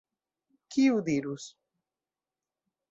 Kiu 0.75 1.03
dirus? 1.11 1.45